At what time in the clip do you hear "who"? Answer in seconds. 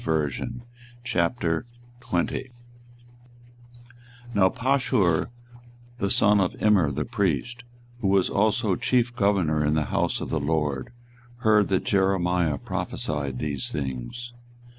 7.99-8.07